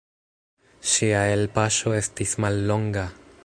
[0.93, 3.09] Ŝia elpaŝo estis mallonga.